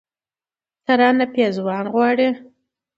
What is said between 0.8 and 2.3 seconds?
،ته رانه پېزوان غواړې